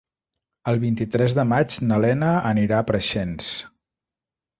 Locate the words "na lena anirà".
1.89-2.79